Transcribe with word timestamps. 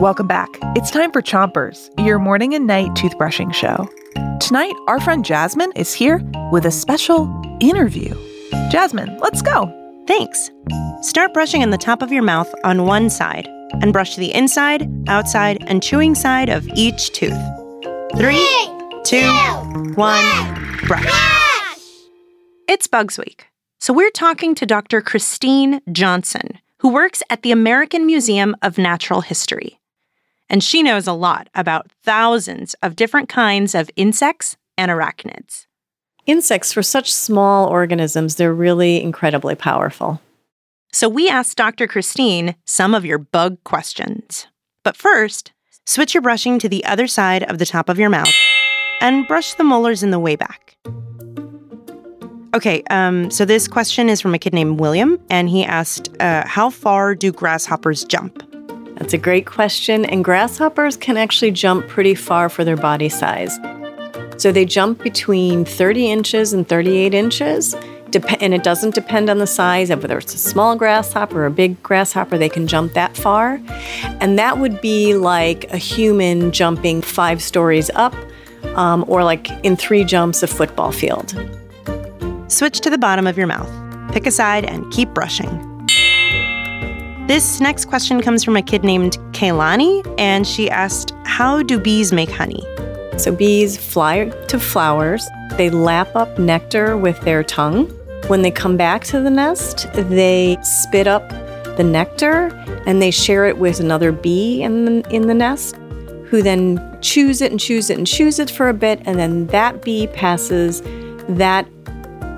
Welcome 0.00 0.26
back. 0.26 0.48
It's 0.76 0.90
time 0.90 1.10
for 1.10 1.20
Chompers, 1.20 1.90
your 1.98 2.18
morning 2.18 2.54
and 2.54 2.66
night 2.66 2.90
toothbrushing 2.90 3.52
show. 3.52 3.88
Tonight, 4.40 4.74
our 4.86 5.00
friend 5.00 5.24
Jasmine 5.24 5.72
is 5.74 5.92
here 5.92 6.22
with 6.52 6.64
a 6.64 6.70
special 6.70 7.28
interview. 7.60 8.14
Jasmine, 8.70 9.18
let's 9.18 9.42
go. 9.42 9.74
Thanks. 10.06 10.50
Start 11.02 11.34
brushing 11.34 11.62
in 11.62 11.70
the 11.70 11.78
top 11.78 12.00
of 12.00 12.12
your 12.12 12.22
mouth 12.22 12.52
on 12.64 12.86
one 12.86 13.10
side 13.10 13.48
and 13.82 13.92
brush 13.92 14.16
the 14.16 14.32
inside, 14.32 14.88
outside, 15.08 15.58
and 15.66 15.82
chewing 15.82 16.14
side 16.14 16.48
of 16.48 16.66
each 16.74 17.12
tooth. 17.12 17.36
Three, 18.16 18.46
two, 19.04 19.28
one, 19.94 20.24
brush. 20.86 21.12
It's 22.68 22.86
Bugs 22.86 23.18
Week, 23.18 23.46
so 23.80 23.92
we're 23.92 24.10
talking 24.10 24.54
to 24.54 24.66
Dr. 24.66 25.02
Christine 25.02 25.80
Johnson, 25.92 26.58
who 26.80 26.92
works 26.92 27.22
at 27.30 27.42
the 27.42 27.52
American 27.52 28.06
Museum 28.06 28.56
of 28.62 28.78
Natural 28.78 29.20
History 29.20 29.78
and 30.48 30.62
she 30.62 30.82
knows 30.82 31.06
a 31.06 31.12
lot 31.12 31.48
about 31.54 31.90
thousands 32.04 32.74
of 32.82 32.96
different 32.96 33.28
kinds 33.28 33.74
of 33.74 33.90
insects 33.96 34.56
and 34.76 34.90
arachnids. 34.90 35.66
Insects, 36.26 36.72
for 36.72 36.82
such 36.82 37.12
small 37.12 37.68
organisms, 37.68 38.36
they're 38.36 38.54
really 38.54 39.02
incredibly 39.02 39.54
powerful. 39.54 40.20
So 40.92 41.08
we 41.08 41.28
asked 41.28 41.56
Dr. 41.56 41.86
Christine 41.86 42.54
some 42.64 42.94
of 42.94 43.04
your 43.04 43.18
bug 43.18 43.62
questions. 43.64 44.46
But 44.84 44.96
first, 44.96 45.52
switch 45.86 46.14
your 46.14 46.22
brushing 46.22 46.58
to 46.60 46.68
the 46.68 46.84
other 46.84 47.06
side 47.06 47.42
of 47.44 47.58
the 47.58 47.66
top 47.66 47.88
of 47.88 47.98
your 47.98 48.10
mouth 48.10 48.32
and 49.00 49.28
brush 49.28 49.54
the 49.54 49.64
molars 49.64 50.02
in 50.02 50.10
the 50.10 50.18
way 50.18 50.36
back. 50.36 50.76
Okay, 52.54 52.82
um, 52.88 53.30
so 53.30 53.44
this 53.44 53.68
question 53.68 54.08
is 54.08 54.22
from 54.22 54.32
a 54.32 54.38
kid 54.38 54.54
named 54.54 54.80
William, 54.80 55.20
and 55.28 55.50
he 55.50 55.64
asked, 55.64 56.08
uh, 56.18 56.46
How 56.46 56.70
far 56.70 57.14
do 57.14 57.30
grasshoppers 57.30 58.04
jump? 58.04 58.42
That's 58.96 59.12
a 59.12 59.18
great 59.18 59.44
question, 59.44 60.06
and 60.06 60.24
grasshoppers 60.24 60.96
can 60.96 61.18
actually 61.18 61.50
jump 61.50 61.86
pretty 61.88 62.14
far 62.14 62.48
for 62.48 62.64
their 62.64 62.76
body 62.76 63.10
size. 63.10 63.58
So 64.38 64.50
they 64.50 64.64
jump 64.64 65.02
between 65.02 65.66
30 65.66 66.10
inches 66.10 66.54
and 66.54 66.66
38 66.66 67.12
inches, 67.12 67.74
and 68.40 68.54
it 68.54 68.62
doesn't 68.62 68.94
depend 68.94 69.28
on 69.28 69.36
the 69.36 69.46
size 69.46 69.90
of 69.90 70.00
whether 70.00 70.16
it's 70.16 70.34
a 70.34 70.38
small 70.38 70.74
grasshopper 70.74 71.42
or 71.42 71.46
a 71.46 71.50
big 71.50 71.82
grasshopper, 71.82 72.38
they 72.38 72.48
can 72.48 72.66
jump 72.66 72.94
that 72.94 73.14
far. 73.14 73.60
And 74.20 74.38
that 74.38 74.56
would 74.56 74.80
be 74.80 75.14
like 75.14 75.70
a 75.70 75.76
human 75.76 76.50
jumping 76.50 77.02
five 77.02 77.42
stories 77.42 77.90
up, 77.94 78.14
um, 78.74 79.04
or 79.06 79.22
like 79.22 79.50
in 79.64 79.76
three 79.76 80.02
jumps 80.02 80.42
a 80.42 80.46
football 80.46 80.92
field. 80.92 81.34
Switch 82.48 82.80
to 82.80 82.88
the 82.88 82.96
bottom 82.96 83.26
of 83.26 83.36
your 83.36 83.46
mouth, 83.46 83.70
pick 84.10 84.26
a 84.26 84.30
side, 84.30 84.64
and 84.64 84.90
keep 84.90 85.10
brushing. 85.10 85.48
This 87.26 87.60
next 87.60 87.84
question 87.84 88.22
comes 88.22 88.42
from 88.42 88.56
a 88.56 88.62
kid 88.62 88.84
named 88.84 89.18
Kaylani, 89.32 90.02
and 90.18 90.46
she 90.46 90.70
asked, 90.70 91.12
How 91.26 91.62
do 91.62 91.78
bees 91.78 92.10
make 92.10 92.30
honey? 92.30 92.62
So, 93.18 93.32
bees 93.32 93.76
fly 93.76 94.30
to 94.48 94.58
flowers, 94.58 95.28
they 95.58 95.68
lap 95.68 96.08
up 96.16 96.38
nectar 96.38 96.96
with 96.96 97.20
their 97.20 97.44
tongue. 97.44 97.86
When 98.28 98.40
they 98.40 98.50
come 98.50 98.78
back 98.78 99.04
to 99.04 99.20
the 99.20 99.28
nest, 99.28 99.86
they 99.92 100.56
spit 100.62 101.06
up 101.06 101.28
the 101.76 101.84
nectar 101.84 102.46
and 102.86 103.02
they 103.02 103.10
share 103.10 103.44
it 103.44 103.58
with 103.58 103.78
another 103.78 104.10
bee 104.10 104.62
in 104.62 104.86
the, 104.86 105.10
in 105.10 105.26
the 105.26 105.34
nest, 105.34 105.76
who 106.30 106.40
then 106.40 106.98
chews 107.02 107.42
it 107.42 107.50
and 107.50 107.60
chews 107.60 107.90
it 107.90 107.98
and 107.98 108.06
chews 108.06 108.38
it 108.38 108.50
for 108.50 108.70
a 108.70 108.74
bit, 108.74 109.02
and 109.04 109.18
then 109.18 109.48
that 109.48 109.82
bee 109.82 110.06
passes 110.06 110.80
that 111.28 111.68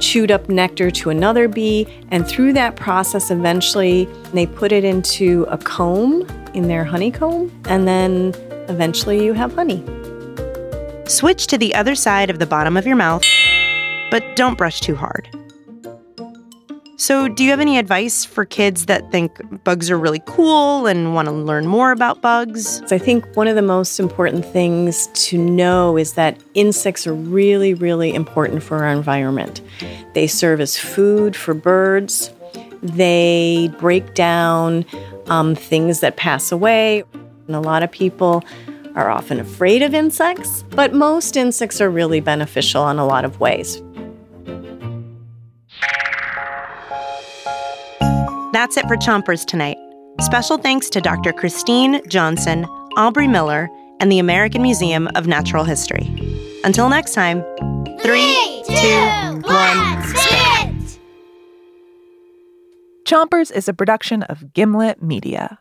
chewed 0.00 0.30
up 0.30 0.48
nectar 0.48 0.90
to 0.90 1.10
another 1.10 1.48
bee, 1.48 1.86
and 2.10 2.26
through 2.26 2.52
that 2.54 2.76
process, 2.76 3.30
eventually 3.30 4.06
they 4.32 4.46
put 4.46 4.72
it 4.72 4.84
into 4.84 5.46
a 5.48 5.58
comb 5.58 6.26
in 6.54 6.68
their 6.68 6.84
honeycomb, 6.84 7.50
and 7.64 7.86
then 7.86 8.34
eventually 8.68 9.24
you 9.24 9.32
have 9.32 9.54
honey. 9.54 9.84
Switch 11.06 11.46
to 11.46 11.58
the 11.58 11.74
other 11.74 11.94
side 11.94 12.30
of 12.30 12.38
the 12.38 12.46
bottom 12.46 12.76
of 12.76 12.86
your 12.86 12.96
mouth, 12.96 13.24
but 14.10 14.22
don't 14.36 14.58
brush 14.58 14.80
too 14.80 14.94
hard. 14.94 15.28
So, 17.00 17.28
do 17.28 17.44
you 17.44 17.50
have 17.50 17.60
any 17.60 17.78
advice 17.78 18.24
for 18.24 18.44
kids 18.44 18.86
that 18.86 19.12
think 19.12 19.62
bugs 19.62 19.88
are 19.88 19.96
really 19.96 20.20
cool 20.26 20.88
and 20.88 21.14
want 21.14 21.26
to 21.26 21.32
learn 21.32 21.68
more 21.68 21.92
about 21.92 22.20
bugs? 22.20 22.82
I 22.90 22.98
think 22.98 23.24
one 23.36 23.46
of 23.46 23.54
the 23.54 23.62
most 23.62 24.00
important 24.00 24.44
things 24.44 25.06
to 25.28 25.38
know 25.38 25.96
is 25.96 26.14
that 26.14 26.42
insects 26.54 27.06
are 27.06 27.14
really, 27.14 27.72
really 27.72 28.12
important 28.12 28.64
for 28.64 28.82
our 28.84 28.92
environment. 28.92 29.60
They 30.14 30.26
serve 30.26 30.60
as 30.60 30.76
food 30.76 31.36
for 31.36 31.54
birds, 31.54 32.32
they 32.82 33.72
break 33.78 34.14
down 34.14 34.84
um, 35.26 35.54
things 35.54 36.00
that 36.00 36.16
pass 36.16 36.50
away. 36.50 37.04
And 37.46 37.54
a 37.54 37.60
lot 37.60 37.84
of 37.84 37.92
people 37.92 38.42
are 38.96 39.08
often 39.08 39.38
afraid 39.38 39.82
of 39.82 39.94
insects, 39.94 40.64
but 40.70 40.92
most 40.92 41.36
insects 41.36 41.80
are 41.80 41.90
really 41.90 42.18
beneficial 42.18 42.88
in 42.88 42.98
a 42.98 43.06
lot 43.06 43.24
of 43.24 43.38
ways. 43.38 43.80
That's 48.58 48.76
it 48.76 48.88
for 48.88 48.96
Chompers 48.96 49.46
tonight. 49.46 49.76
Special 50.20 50.58
thanks 50.58 50.90
to 50.90 51.00
Dr. 51.00 51.32
Christine 51.32 52.00
Johnson, 52.08 52.64
Aubrey 52.96 53.28
Miller, 53.28 53.68
and 54.00 54.10
the 54.10 54.18
American 54.18 54.62
Museum 54.62 55.08
of 55.14 55.28
Natural 55.28 55.62
History. 55.62 56.08
Until 56.64 56.88
next 56.88 57.14
time, 57.14 57.44
three, 58.02 58.64
two, 58.66 59.42
one, 59.44 60.02
spit! 60.02 60.98
Chompers 63.04 63.52
is 63.52 63.68
a 63.68 63.72
production 63.72 64.24
of 64.24 64.52
Gimlet 64.54 65.00
Media. 65.00 65.60